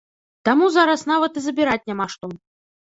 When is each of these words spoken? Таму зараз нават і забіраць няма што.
Таму 0.49 0.71
зараз 0.77 1.05
нават 1.11 1.39
і 1.43 1.47
забіраць 1.49 1.81
няма 1.93 2.13
што. 2.17 2.25